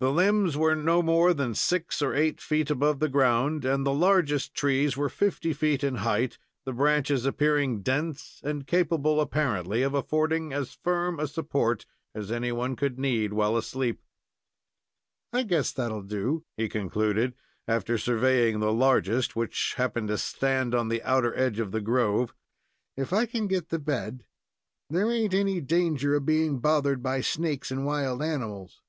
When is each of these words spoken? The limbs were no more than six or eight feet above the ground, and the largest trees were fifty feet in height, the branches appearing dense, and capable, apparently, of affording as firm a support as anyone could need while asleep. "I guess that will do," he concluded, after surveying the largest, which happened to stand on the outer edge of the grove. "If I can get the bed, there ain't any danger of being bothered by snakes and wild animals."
The 0.00 0.12
limbs 0.12 0.56
were 0.56 0.76
no 0.76 1.02
more 1.02 1.34
than 1.34 1.56
six 1.56 2.00
or 2.02 2.14
eight 2.14 2.40
feet 2.40 2.70
above 2.70 3.00
the 3.00 3.08
ground, 3.08 3.64
and 3.64 3.84
the 3.84 3.92
largest 3.92 4.54
trees 4.54 4.96
were 4.96 5.08
fifty 5.08 5.52
feet 5.52 5.82
in 5.82 5.96
height, 5.96 6.38
the 6.64 6.72
branches 6.72 7.26
appearing 7.26 7.82
dense, 7.82 8.40
and 8.44 8.64
capable, 8.64 9.20
apparently, 9.20 9.82
of 9.82 9.94
affording 9.94 10.52
as 10.52 10.72
firm 10.84 11.18
a 11.18 11.26
support 11.26 11.84
as 12.14 12.30
anyone 12.30 12.76
could 12.76 12.96
need 12.96 13.32
while 13.32 13.56
asleep. 13.56 14.00
"I 15.32 15.42
guess 15.42 15.72
that 15.72 15.90
will 15.90 16.02
do," 16.02 16.44
he 16.56 16.68
concluded, 16.68 17.34
after 17.66 17.98
surveying 17.98 18.60
the 18.60 18.72
largest, 18.72 19.34
which 19.34 19.74
happened 19.78 20.06
to 20.10 20.18
stand 20.18 20.76
on 20.76 20.86
the 20.86 21.02
outer 21.02 21.36
edge 21.36 21.58
of 21.58 21.72
the 21.72 21.80
grove. 21.80 22.32
"If 22.96 23.12
I 23.12 23.26
can 23.26 23.48
get 23.48 23.70
the 23.70 23.80
bed, 23.80 24.24
there 24.88 25.10
ain't 25.10 25.34
any 25.34 25.60
danger 25.60 26.14
of 26.14 26.24
being 26.24 26.60
bothered 26.60 27.02
by 27.02 27.20
snakes 27.20 27.72
and 27.72 27.84
wild 27.84 28.22
animals." 28.22 28.80